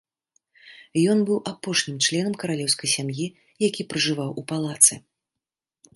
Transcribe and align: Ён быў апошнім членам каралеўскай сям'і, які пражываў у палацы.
Ён 1.13 1.19
быў 1.27 1.39
апошнім 1.51 1.97
членам 2.07 2.33
каралеўскай 2.45 2.89
сям'і, 2.97 3.25
які 3.67 3.81
пражываў 3.93 4.31
у 4.43 4.49
палацы. 4.53 4.93